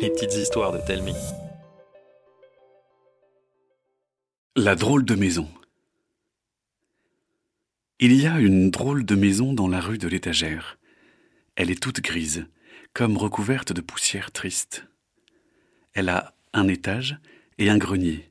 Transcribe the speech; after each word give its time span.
Les 0.00 0.10
petites 0.10 0.34
histoires 0.34 0.72
de 0.72 0.78
Telmi. 0.78 1.14
La 4.54 4.74
drôle 4.74 5.04
de 5.04 5.14
maison. 5.14 5.48
Il 7.98 8.12
y 8.12 8.26
a 8.26 8.38
une 8.40 8.70
drôle 8.70 9.06
de 9.06 9.14
maison 9.14 9.54
dans 9.54 9.68
la 9.68 9.80
rue 9.80 9.98
de 9.98 10.08
l'étagère. 10.08 10.78
Elle 11.54 11.70
est 11.70 11.82
toute 11.82 12.00
grise, 12.02 12.46
comme 12.92 13.16
recouverte 13.16 13.72
de 13.72 13.80
poussière 13.80 14.32
triste. 14.32 14.86
Elle 15.94 16.10
a 16.10 16.34
un 16.52 16.68
étage 16.68 17.18
et 17.58 17.70
un 17.70 17.78
grenier. 17.78 18.30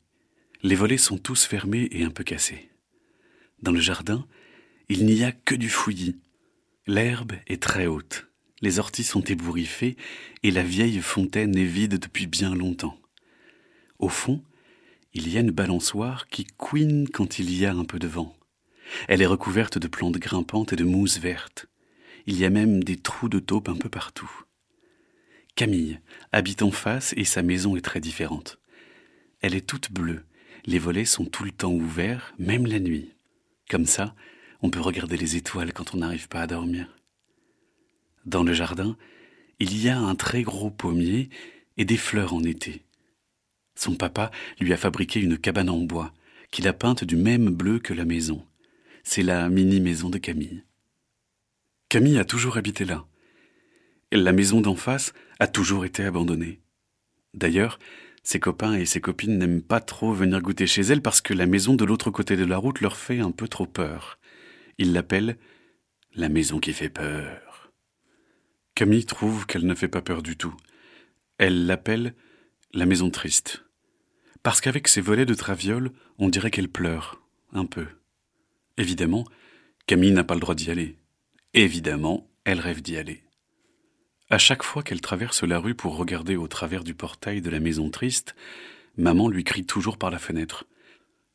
Les 0.62 0.76
volets 0.76 0.98
sont 0.98 1.18
tous 1.18 1.46
fermés 1.46 1.88
et 1.92 2.04
un 2.04 2.12
peu 2.12 2.24
cassés. 2.24 2.70
Dans 3.62 3.72
le 3.72 3.80
jardin, 3.80 4.28
il 4.90 5.06
n'y 5.06 5.24
a 5.24 5.32
que 5.32 5.56
du 5.56 5.70
fouillis. 5.70 6.20
L'herbe 6.86 7.34
est 7.48 7.62
très 7.62 7.88
haute. 7.88 8.28
Les 8.66 8.80
orties 8.80 9.04
sont 9.04 9.22
ébouriffées 9.22 9.96
et 10.42 10.50
la 10.50 10.64
vieille 10.64 11.00
fontaine 11.00 11.56
est 11.56 11.66
vide 11.66 12.00
depuis 12.00 12.26
bien 12.26 12.56
longtemps. 12.56 12.98
Au 14.00 14.10
fond, 14.10 14.42
il 15.14 15.32
y 15.32 15.38
a 15.38 15.42
une 15.42 15.52
balançoire 15.52 16.28
qui 16.30 16.46
couine 16.46 17.08
quand 17.08 17.38
il 17.38 17.56
y 17.56 17.68
a 17.68 17.74
un 17.76 17.86
peu 17.86 18.00
de 18.00 18.08
vent. 18.08 18.36
Elle 19.08 19.22
est 19.22 19.28
recouverte 19.28 19.78
de 19.78 19.88
plantes 19.88 20.18
grimpantes 20.18 20.74
et 20.74 20.76
de 20.76 20.84
mousse 20.84 21.20
verte. 21.20 21.68
Il 22.26 22.40
y 22.40 22.44
a 22.44 22.50
même 22.50 22.84
des 22.84 22.98
trous 22.98 23.30
de 23.30 23.38
taupe 23.38 23.70
un 23.70 23.76
peu 23.76 23.88
partout. 23.88 24.32
Camille 25.54 26.00
habite 26.32 26.64
en 26.64 26.72
face 26.72 27.14
et 27.18 27.24
sa 27.24 27.44
maison 27.44 27.76
est 27.76 27.86
très 27.86 28.00
différente. 28.00 28.58
Elle 29.42 29.54
est 29.54 29.68
toute 29.68 29.92
bleue, 29.92 30.26
les 30.66 30.80
volets 30.80 31.06
sont 31.06 31.26
tout 31.26 31.44
le 31.44 31.52
temps 31.52 31.72
ouverts, 31.72 32.34
même 32.40 32.66
la 32.66 32.80
nuit. 32.80 33.12
Comme 33.70 33.86
ça, 33.86 34.16
on 34.64 34.72
peut 34.72 34.82
regarder 34.82 35.18
les 35.18 35.36
étoiles 35.36 35.72
quand 35.72 35.94
on 35.94 36.00
n'arrive 36.00 36.30
pas 36.30 36.42
à 36.42 36.48
dormir. 36.48 36.88
Dans 38.26 38.44
le 38.44 38.54
jardin, 38.54 38.98
il 39.60 39.82
y 39.82 39.90
a 39.90 40.00
un 40.00 40.16
très 40.16 40.42
gros 40.42 40.72
pommier 40.72 41.30
et 41.78 41.86
des 41.86 41.98
fleurs 41.98 42.34
en 42.34 42.44
été. 42.44 42.84
Son 43.76 43.96
papa 43.96 44.32
lui 44.60 44.74
a 44.74 44.78
fabriqué 44.78 45.20
une 45.20 45.38
cabane 45.38 45.70
en 45.70 45.80
bois, 45.80 46.14
qu'il 46.52 46.68
a 46.68 46.74
peinte 46.74 47.04
du 47.04 47.16
même 47.16 47.50
bleu 47.50 47.80
que 47.80 47.94
la 47.94 48.06
maison. 48.06 48.46
C'est 49.04 49.24
la 49.24 49.50
mini-maison 49.50 50.10
de 50.10 50.18
Camille. 50.18 50.64
Camille 51.90 52.18
a 52.18 52.26
toujours 52.26 52.58
habité 52.58 52.86
là. 52.86 53.06
La 54.12 54.32
maison 54.32 54.62
d'en 54.62 54.76
face 54.76 55.14
a 55.40 55.48
toujours 55.48 55.86
été 55.86 56.04
abandonnée. 56.04 56.62
D'ailleurs, 57.34 57.80
ses 58.24 58.40
copains 58.40 58.74
et 58.74 58.86
ses 58.86 59.02
copines 59.02 59.38
n'aiment 59.38 59.62
pas 59.62 59.82
trop 59.82 60.14
venir 60.14 60.42
goûter 60.42 60.66
chez 60.66 60.82
elle 60.82 61.02
parce 61.02 61.22
que 61.22 61.34
la 61.34 61.46
maison 61.46 61.76
de 61.76 61.86
l'autre 61.86 62.10
côté 62.10 62.36
de 62.36 62.46
la 62.46 62.58
route 62.58 62.82
leur 62.82 62.98
fait 62.98 63.20
un 63.20 63.32
peu 63.32 63.48
trop 63.48 63.68
peur. 63.68 64.18
Ils 64.78 64.94
l'appellent 64.94 65.38
la 66.16 66.30
maison 66.30 66.60
qui 66.60 66.74
fait 66.74 66.90
peur. 66.90 67.45
Camille 68.76 69.06
trouve 69.06 69.46
qu'elle 69.46 69.66
ne 69.66 69.74
fait 69.74 69.88
pas 69.88 70.02
peur 70.02 70.22
du 70.22 70.36
tout. 70.36 70.54
Elle 71.38 71.66
l'appelle 71.66 72.14
la 72.74 72.86
maison 72.86 73.10
triste. 73.10 73.64
Parce 74.44 74.60
qu'avec 74.60 74.90
ses 74.90 75.00
volets 75.00 75.26
de 75.26 75.34
traviole, 75.34 75.92
on 76.20 76.28
dirait 76.28 76.52
qu'elle 76.52 76.68
pleure, 76.68 77.22
un 77.54 77.66
peu. 77.66 77.88
Évidemment, 78.78 79.24
Camille 79.88 80.12
n'a 80.12 80.26
pas 80.26 80.34
le 80.34 80.42
droit 80.42 80.56
d'y 80.56 80.70
aller. 80.70 80.98
Évidemment, 81.54 82.30
elle 82.44 82.60
rêve 82.60 82.82
d'y 82.82 82.98
aller. 82.98 83.24
À 84.30 84.38
chaque 84.38 84.64
fois 84.64 84.84
qu'elle 84.84 85.00
traverse 85.00 85.44
la 85.44 85.58
rue 85.58 85.76
pour 85.76 85.96
regarder 85.96 86.36
au 86.36 86.50
travers 86.50 86.84
du 86.84 86.94
portail 86.94 87.42
de 87.42 87.50
la 87.50 87.62
maison 87.62 87.90
triste, 87.90 88.36
maman 88.98 89.30
lui 89.30 89.46
crie 89.46 89.66
toujours 89.66 89.98
par 89.98 90.12
la 90.12 90.20
fenêtre. 90.20 90.66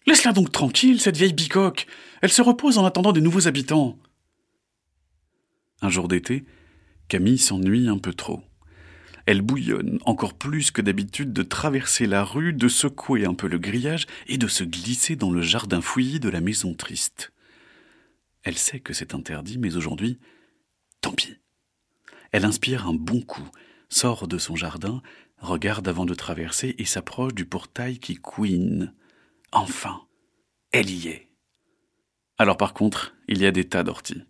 Laisse-la 0.07 0.33
donc 0.33 0.53
tranquille, 0.53 1.01
cette 1.01 1.17
vieille 1.17 1.33
bicoque. 1.33 1.87
Elle 2.21 2.33
se 2.33 2.43
repose 2.43 2.77
en 2.77 2.85
attendant 2.85 3.13
des 3.13 3.23
nouveaux 3.23 3.49
habitants. 3.49 3.99
Un 5.81 5.89
jour 5.89 6.07
d'été, 6.07 6.45
Camille 7.11 7.39
s'ennuie 7.39 7.89
un 7.89 7.99
peu 7.99 8.15
trop. 8.15 8.41
Elle 9.27 9.43
bouillonne 9.43 9.99
encore 10.05 10.35
plus 10.35 10.71
que 10.71 10.81
d'habitude 10.81 11.33
de 11.33 11.43
traverser 11.43 12.07
la 12.07 12.23
rue, 12.23 12.53
de 12.53 12.69
secouer 12.69 13.27
un 13.27 13.35
peu 13.35 13.49
le 13.49 13.59
grillage 13.59 14.07
et 14.29 14.39
de 14.39 14.47
se 14.47 14.63
glisser 14.63 15.17
dans 15.17 15.33
le 15.33 15.43
jardin 15.43 15.81
fouillis 15.81 16.21
de 16.21 16.29
la 16.29 16.41
maison 16.41 16.73
triste. 16.73 17.33
Elle 18.45 18.57
sait 18.57 18.79
que 18.79 18.93
c'est 18.93 19.13
interdit, 19.13 19.59
mais 19.59 19.75
aujourd'hui, 19.75 20.21
tant 21.01 21.11
pis. 21.13 21.35
Elle 22.31 22.45
inspire 22.45 22.87
un 22.87 22.95
bon 22.95 23.23
coup, 23.23 23.49
sort 23.89 24.29
de 24.29 24.39
son 24.39 24.55
jardin, 24.55 25.03
regarde 25.39 25.89
avant 25.89 26.07
de 26.07 26.15
traverser 26.15 26.77
et 26.79 26.85
s'approche 26.85 27.35
du 27.35 27.45
portail 27.45 27.99
qui 27.99 28.15
couine. 28.15 28.95
Enfin, 29.51 30.03
elle 30.71 30.91
y 30.91 31.09
est. 31.09 31.29
Alors 32.39 32.57
par 32.57 32.73
contre, 32.73 33.17
il 33.27 33.43
y 33.43 33.47
a 33.47 33.51
des 33.51 33.69
tas 33.69 33.83
d'orties. 33.83 34.23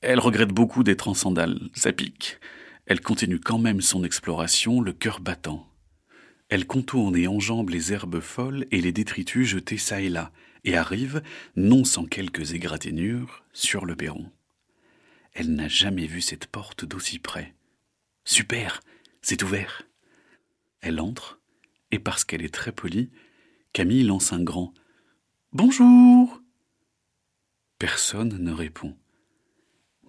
Elle 0.00 0.20
regrette 0.20 0.50
beaucoup 0.50 0.84
d'être 0.84 1.08
en 1.08 1.14
sandales, 1.14 1.58
ça 1.74 1.92
pique. 1.92 2.38
Elle 2.86 3.00
continue 3.00 3.40
quand 3.40 3.58
même 3.58 3.80
son 3.80 4.04
exploration, 4.04 4.80
le 4.80 4.92
cœur 4.92 5.20
battant. 5.20 5.68
Elle 6.48 6.66
contourne 6.66 7.16
et 7.16 7.26
enjambe 7.26 7.70
les 7.70 7.92
herbes 7.92 8.20
folles 8.20 8.66
et 8.70 8.80
les 8.80 8.92
détritus 8.92 9.48
jetés 9.48 9.76
çà 9.76 10.00
et 10.00 10.08
là, 10.08 10.32
et 10.64 10.76
arrive, 10.76 11.22
non 11.56 11.84
sans 11.84 12.04
quelques 12.04 12.52
égratignures, 12.52 13.44
sur 13.52 13.84
le 13.84 13.96
perron. 13.96 14.30
Elle 15.34 15.54
n'a 15.54 15.68
jamais 15.68 16.06
vu 16.06 16.20
cette 16.20 16.46
porte 16.46 16.84
d'aussi 16.84 17.18
près. 17.18 17.54
Super, 18.24 18.80
c'est 19.20 19.42
ouvert. 19.42 19.82
Elle 20.80 21.00
entre, 21.00 21.40
et 21.90 21.98
parce 21.98 22.24
qu'elle 22.24 22.44
est 22.44 22.54
très 22.54 22.72
polie, 22.72 23.10
Camille 23.72 24.04
lance 24.04 24.32
un 24.32 24.42
grand 24.42 24.72
Bonjour. 25.52 26.40
Personne 27.78 28.38
ne 28.38 28.52
répond. 28.52 28.96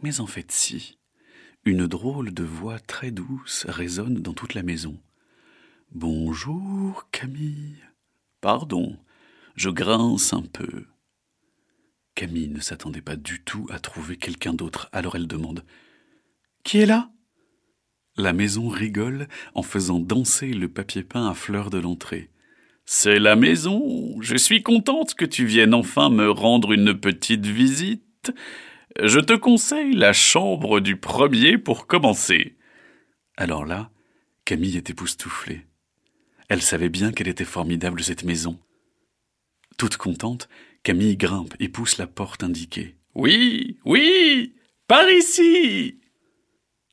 Mais 0.02 0.20
en 0.20 0.28
fait 0.28 0.52
si. 0.52 0.98
Une 1.66 1.88
drôle 1.88 2.34
de 2.34 2.44
voix 2.44 2.80
très 2.80 3.12
douce 3.12 3.66
résonne 3.68 4.22
dans 4.22 4.34
toute 4.34 4.54
la 4.54 4.64
maison. 4.64 4.98
Bonjour, 5.92 7.10
Camille. 7.12 7.76
Pardon, 8.42 8.98
je 9.56 9.70
grince 9.70 10.34
un 10.34 10.44
peu. 10.44 10.86
Camille 12.16 12.50
ne 12.50 12.60
s'attendait 12.60 13.02
pas 13.02 13.16
du 13.16 13.44
tout 13.44 13.68
à 13.70 13.80
trouver 13.80 14.18
quelqu'un 14.18 14.54
d'autre, 14.54 14.90
alors 14.92 15.16
elle 15.16 15.28
demande 15.28 15.66
Qui 16.64 16.80
est 16.80 16.86
là? 16.86 17.12
La 18.18 18.34
maison 18.34 18.68
rigole 18.68 19.28
en 19.54 19.64
faisant 19.64 20.00
danser 20.00 20.54
le 20.54 20.70
papier 20.70 21.04
peint 21.04 21.30
à 21.30 21.34
fleurs 21.34 21.70
de 21.70 21.78
l'entrée. 21.78 22.30
C'est 22.86 23.20
la 23.20 23.36
maison. 23.36 24.20
Je 24.20 24.36
suis 24.36 24.64
contente 24.64 25.14
que 25.14 25.26
tu 25.26 25.46
viennes 25.46 25.74
enfin 25.74 26.10
me 26.10 26.30
rendre 26.30 26.72
une 26.72 26.94
petite 26.94 27.46
visite. 27.46 28.32
Je 28.98 29.20
te 29.20 29.34
conseille 29.34 29.94
la 29.94 30.14
chambre 30.14 30.80
du 30.80 30.98
premier 30.98 31.58
pour 31.58 31.86
commencer. 31.86 32.58
Alors 33.38 33.66
là, 33.66 33.92
Camille 34.46 34.78
était 34.78 34.94
époustouflée. 34.94 35.66
Elle 36.48 36.64
savait 36.64 36.90
bien 36.90 37.12
qu'elle 37.12 37.28
était 37.28 37.46
formidable 37.46 38.04
cette 38.04 38.24
maison. 38.24 38.60
Toute 39.78 39.98
contente, 39.98 40.50
Camille 40.82 41.18
grimpe 41.18 41.54
et 41.60 41.70
pousse 41.70 41.98
la 41.98 42.08
porte 42.08 42.44
indiquée. 42.44 42.96
Oui, 43.14 43.78
oui, 43.86 44.56
par 44.88 45.08
ici. 45.10 46.00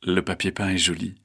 Le 0.03 0.21
papier 0.21 0.51
peint 0.51 0.69
est 0.69 0.77
joli. 0.77 1.15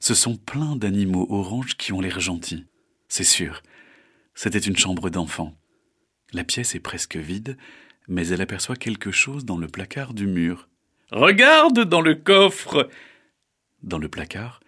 Ce 0.00 0.14
sont 0.14 0.36
plein 0.36 0.76
d'animaux 0.76 1.26
oranges 1.28 1.76
qui 1.76 1.92
ont 1.92 2.00
l'air 2.00 2.20
gentils. 2.20 2.64
C'est 3.08 3.24
sûr, 3.24 3.62
c'était 4.34 4.58
une 4.58 4.76
chambre 4.76 5.10
d'enfant. 5.10 5.54
La 6.32 6.44
pièce 6.44 6.74
est 6.74 6.80
presque 6.80 7.16
vide, 7.16 7.58
mais 8.08 8.28
elle 8.28 8.40
aperçoit 8.40 8.76
quelque 8.76 9.10
chose 9.10 9.44
dans 9.44 9.58
le 9.58 9.68
placard 9.68 10.14
du 10.14 10.26
mur. 10.26 10.68
Regarde 11.10 11.80
dans 11.80 12.00
le 12.00 12.14
coffre. 12.14 12.88
Dans 13.82 13.98
le 13.98 14.08
placard, 14.08 14.60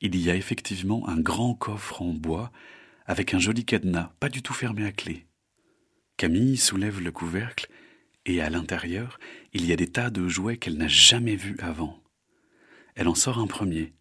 il 0.00 0.16
y 0.16 0.30
a 0.30 0.34
effectivement 0.34 1.08
un 1.08 1.20
grand 1.20 1.54
coffre 1.54 2.02
en 2.02 2.12
bois 2.12 2.50
avec 3.06 3.34
un 3.34 3.38
joli 3.38 3.64
cadenas, 3.64 4.12
pas 4.20 4.28
du 4.28 4.42
tout 4.42 4.54
fermé 4.54 4.84
à 4.84 4.92
clé. 4.92 5.26
Camille 6.16 6.56
soulève 6.56 7.00
le 7.00 7.12
couvercle 7.12 7.68
et 8.26 8.40
à 8.40 8.50
l'intérieur, 8.50 9.18
il 9.52 9.66
y 9.66 9.72
a 9.72 9.76
des 9.76 9.88
tas 9.88 10.10
de 10.10 10.28
jouets 10.28 10.56
qu'elle 10.56 10.76
n'a 10.76 10.88
jamais 10.88 11.36
vus 11.36 11.56
avant. 11.58 12.02
Elle 12.94 13.08
en 13.08 13.14
sort 13.14 13.38
un 13.38 13.46
premier. 13.46 13.92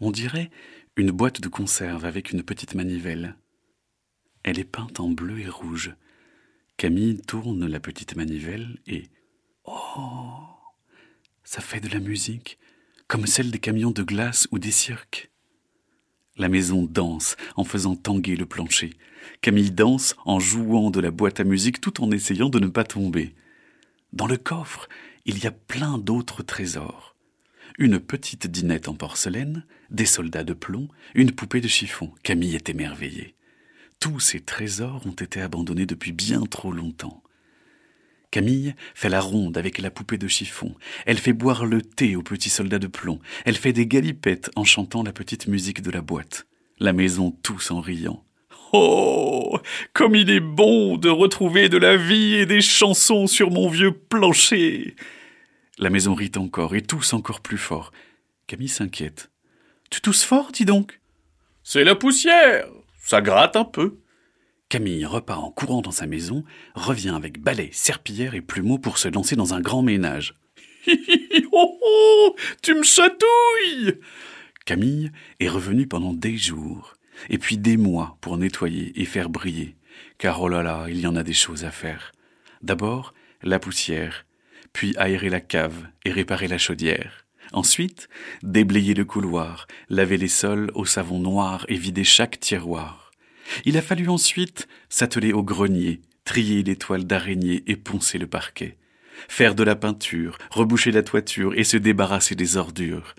On 0.00 0.10
dirait 0.10 0.50
une 0.96 1.10
boîte 1.10 1.40
de 1.40 1.48
conserve 1.48 2.04
avec 2.04 2.32
une 2.32 2.42
petite 2.42 2.74
manivelle. 2.74 3.36
Elle 4.42 4.58
est 4.58 4.64
peinte 4.64 5.00
en 5.00 5.08
bleu 5.08 5.40
et 5.40 5.48
rouge. 5.48 5.94
Camille 6.78 7.20
tourne 7.20 7.66
la 7.66 7.80
petite 7.80 8.14
manivelle 8.14 8.78
et 8.86 9.08
Oh 9.64 10.38
Ça 11.42 11.60
fait 11.60 11.80
de 11.80 11.88
la 11.88 11.98
musique, 11.98 12.56
comme 13.08 13.26
celle 13.26 13.50
des 13.50 13.58
camions 13.58 13.90
de 13.90 14.04
glace 14.04 14.46
ou 14.52 14.60
des 14.60 14.70
cirques. 14.70 15.32
La 16.36 16.48
maison 16.48 16.84
danse 16.84 17.36
en 17.56 17.64
faisant 17.64 17.96
tanguer 17.96 18.36
le 18.36 18.46
plancher. 18.46 18.90
Camille 19.40 19.72
danse 19.72 20.14
en 20.24 20.38
jouant 20.38 20.92
de 20.92 21.00
la 21.00 21.10
boîte 21.10 21.40
à 21.40 21.44
musique 21.44 21.80
tout 21.80 22.00
en 22.00 22.12
essayant 22.12 22.48
de 22.48 22.60
ne 22.60 22.68
pas 22.68 22.84
tomber. 22.84 23.34
Dans 24.12 24.28
le 24.28 24.36
coffre, 24.36 24.88
il 25.24 25.42
y 25.42 25.48
a 25.48 25.52
plein 25.52 25.98
d'autres 25.98 26.44
trésors. 26.44 27.16
Une 27.76 27.98
petite 27.98 28.46
dinette 28.46 28.86
en 28.86 28.94
porcelaine, 28.94 29.66
des 29.90 30.06
soldats 30.06 30.44
de 30.44 30.54
plomb, 30.54 30.86
une 31.16 31.32
poupée 31.32 31.60
de 31.60 31.66
chiffon. 31.66 32.12
Camille 32.22 32.54
est 32.54 32.68
émerveillée. 32.68 33.34
Tous 34.00 34.20
ces 34.20 34.40
trésors 34.40 35.06
ont 35.06 35.12
été 35.12 35.40
abandonnés 35.40 35.86
depuis 35.86 36.12
bien 36.12 36.42
trop 36.42 36.70
longtemps. 36.72 37.22
Camille 38.30 38.74
fait 38.94 39.08
la 39.08 39.20
ronde 39.20 39.56
avec 39.56 39.78
la 39.78 39.90
poupée 39.90 40.18
de 40.18 40.28
chiffon. 40.28 40.74
Elle 41.06 41.18
fait 41.18 41.32
boire 41.32 41.64
le 41.64 41.82
thé 41.82 42.14
au 42.14 42.22
petit 42.22 42.50
soldat 42.50 42.78
de 42.78 42.86
plomb. 42.86 43.18
Elle 43.44 43.56
fait 43.56 43.72
des 43.72 43.86
galipettes 43.86 44.50
en 44.54 44.64
chantant 44.64 45.02
la 45.02 45.12
petite 45.12 45.46
musique 45.46 45.82
de 45.82 45.90
la 45.90 46.02
boîte. 46.02 46.46
la 46.80 46.92
maison 46.92 47.32
tous 47.42 47.70
en 47.72 47.80
riant. 47.80 48.24
Oh, 48.72 49.58
comme 49.94 50.14
il 50.14 50.30
est 50.30 50.40
bon 50.40 50.96
de 50.96 51.08
retrouver 51.08 51.68
de 51.68 51.78
la 51.78 51.96
vie 51.96 52.34
et 52.34 52.46
des 52.46 52.60
chansons 52.60 53.26
sur 53.26 53.50
mon 53.50 53.68
vieux 53.68 53.92
plancher. 53.92 54.94
La 55.78 55.90
maison 55.90 56.14
rit 56.14 56.32
encore 56.36 56.74
et 56.76 56.82
tousse 56.82 57.14
encore 57.14 57.40
plus 57.40 57.58
fort. 57.58 57.92
Camille 58.46 58.68
s'inquiète. 58.68 59.30
Tu 59.90 60.00
tousses 60.00 60.24
fort, 60.24 60.52
dis 60.52 60.64
donc? 60.64 61.00
C'est 61.64 61.84
la 61.84 61.94
poussière. 61.94 62.68
Ça 63.08 63.22
gratte 63.22 63.56
un 63.56 63.64
peu. 63.64 64.00
Camille 64.68 65.06
repart 65.06 65.42
en 65.42 65.50
courant 65.50 65.80
dans 65.80 65.92
sa 65.92 66.06
maison, 66.06 66.44
revient 66.74 67.14
avec 67.16 67.40
balai, 67.40 67.70
serpillière 67.72 68.34
et 68.34 68.42
plumeau 68.42 68.76
pour 68.76 68.98
se 68.98 69.08
lancer 69.08 69.34
dans 69.34 69.54
un 69.54 69.62
grand 69.62 69.80
ménage. 69.80 70.34
oh, 71.52 71.78
oh, 71.82 72.36
tu 72.60 72.74
me 72.74 72.82
chatouilles 72.82 73.98
Camille 74.66 75.10
est 75.40 75.48
revenue 75.48 75.86
pendant 75.86 76.12
des 76.12 76.36
jours, 76.36 76.96
et 77.30 77.38
puis 77.38 77.56
des 77.56 77.78
mois 77.78 78.18
pour 78.20 78.36
nettoyer 78.36 78.92
et 79.00 79.06
faire 79.06 79.30
briller, 79.30 79.74
car 80.18 80.42
oh 80.42 80.50
là 80.50 80.62
là, 80.62 80.84
il 80.90 81.00
y 81.00 81.06
en 81.06 81.16
a 81.16 81.22
des 81.22 81.32
choses 81.32 81.64
à 81.64 81.70
faire. 81.70 82.12
D'abord, 82.60 83.14
la 83.42 83.58
poussière, 83.58 84.26
puis 84.74 84.94
aérer 84.98 85.30
la 85.30 85.40
cave 85.40 85.88
et 86.04 86.12
réparer 86.12 86.46
la 86.46 86.58
chaudière. 86.58 87.24
Ensuite, 87.52 88.08
déblayer 88.42 88.94
le 88.94 89.04
couloir, 89.04 89.66
laver 89.88 90.16
les 90.16 90.28
sols 90.28 90.70
au 90.74 90.84
savon 90.84 91.18
noir 91.18 91.64
et 91.68 91.76
vider 91.76 92.04
chaque 92.04 92.40
tiroir. 92.40 93.10
Il 93.64 93.76
a 93.76 93.82
fallu 93.82 94.08
ensuite 94.08 94.68
s'atteler 94.88 95.32
au 95.32 95.42
grenier, 95.42 96.00
trier 96.24 96.62
les 96.62 96.76
toiles 96.76 97.06
d'araignée 97.06 97.62
et 97.66 97.76
poncer 97.76 98.18
le 98.18 98.26
parquet, 98.26 98.76
faire 99.28 99.54
de 99.54 99.62
la 99.62 99.76
peinture, 99.76 100.36
reboucher 100.50 100.90
la 100.90 101.02
toiture 101.02 101.54
et 101.54 101.64
se 101.64 101.76
débarrasser 101.76 102.34
des 102.34 102.56
ordures. 102.56 103.14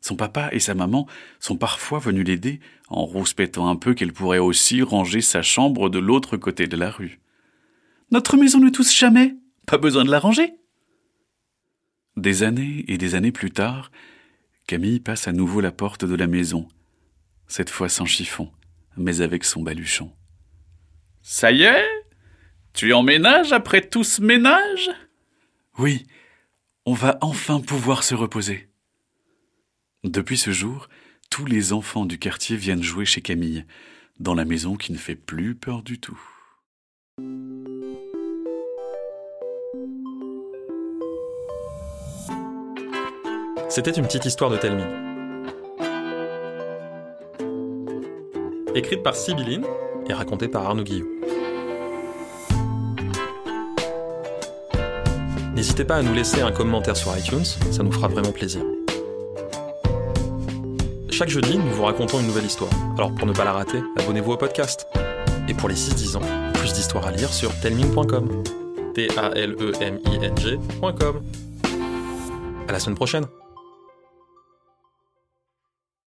Son 0.00 0.16
papa 0.16 0.48
et 0.52 0.60
sa 0.60 0.74
maman 0.74 1.06
sont 1.40 1.56
parfois 1.56 1.98
venus 1.98 2.26
l'aider 2.26 2.60
en 2.88 3.04
rouspétant 3.04 3.68
un 3.68 3.76
peu 3.76 3.92
qu'elle 3.92 4.12
pourrait 4.12 4.38
aussi 4.38 4.80
ranger 4.80 5.20
sa 5.20 5.42
chambre 5.42 5.88
de 5.88 5.98
l'autre 5.98 6.36
côté 6.36 6.66
de 6.66 6.76
la 6.76 6.90
rue. 6.90 7.18
Notre 8.12 8.36
maison 8.36 8.60
ne 8.60 8.70
tousse 8.70 8.96
jamais. 8.96 9.34
Pas 9.66 9.78
besoin 9.78 10.04
de 10.04 10.10
la 10.10 10.20
ranger. 10.20 10.54
Des 12.16 12.42
années 12.42 12.84
et 12.88 12.96
des 12.96 13.14
années 13.14 13.32
plus 13.32 13.50
tard, 13.50 13.90
Camille 14.66 15.00
passe 15.00 15.28
à 15.28 15.32
nouveau 15.32 15.60
la 15.60 15.70
porte 15.70 16.04
de 16.04 16.14
la 16.14 16.26
maison, 16.26 16.66
cette 17.46 17.68
fois 17.68 17.90
sans 17.90 18.06
chiffon, 18.06 18.50
mais 18.96 19.20
avec 19.20 19.44
son 19.44 19.62
baluchon. 19.62 20.10
Ça 21.22 21.52
y 21.52 21.64
est? 21.64 21.84
Tu 22.72 22.92
emménages 22.94 23.52
après 23.52 23.82
tout 23.82 24.02
ce 24.04 24.22
ménage? 24.22 24.90
Oui, 25.78 26.06
on 26.86 26.94
va 26.94 27.18
enfin 27.20 27.60
pouvoir 27.60 28.02
se 28.02 28.14
reposer. 28.14 28.68
Depuis 30.02 30.38
ce 30.38 30.52
jour, 30.52 30.88
tous 31.30 31.44
les 31.44 31.74
enfants 31.74 32.06
du 32.06 32.18
quartier 32.18 32.56
viennent 32.56 32.82
jouer 32.82 33.04
chez 33.04 33.20
Camille, 33.20 33.66
dans 34.20 34.34
la 34.34 34.46
maison 34.46 34.76
qui 34.76 34.92
ne 34.92 34.98
fait 34.98 35.16
plus 35.16 35.54
peur 35.54 35.82
du 35.82 36.00
tout. 36.00 36.20
C'était 43.76 43.90
une 43.90 44.04
petite 44.06 44.24
histoire 44.24 44.48
de 44.50 44.56
Telmi. 44.56 44.84
Écrite 48.74 49.02
par 49.02 49.14
Sibylline 49.14 49.66
et 50.08 50.14
racontée 50.14 50.48
par 50.48 50.64
Arnaud 50.64 50.82
Guillot. 50.82 51.04
N'hésitez 55.54 55.84
pas 55.84 55.96
à 55.96 56.02
nous 56.02 56.14
laisser 56.14 56.40
un 56.40 56.52
commentaire 56.52 56.96
sur 56.96 57.14
iTunes, 57.18 57.44
ça 57.44 57.82
nous 57.82 57.92
fera 57.92 58.08
vraiment 58.08 58.32
plaisir. 58.32 58.62
Chaque 61.10 61.28
jeudi, 61.28 61.58
nous 61.58 61.70
vous 61.72 61.84
racontons 61.84 62.18
une 62.20 62.28
nouvelle 62.28 62.46
histoire. 62.46 62.70
Alors 62.96 63.14
pour 63.14 63.26
ne 63.26 63.34
pas 63.34 63.44
la 63.44 63.52
rater, 63.52 63.82
abonnez-vous 63.98 64.32
au 64.32 64.38
podcast. 64.38 64.86
Et 65.48 65.54
pour 65.54 65.68
les 65.68 65.74
6-10 65.74 66.16
ans, 66.16 66.22
plus 66.54 66.72
d'histoires 66.72 67.08
à 67.08 67.10
lire 67.10 67.30
sur 67.30 67.54
telming.com. 67.60 68.42
T-A-L-E-M-I-N-G.com. 68.94 69.52
À 72.68 72.72
la 72.72 72.80
semaine 72.80 72.96
prochaine! 72.96 73.26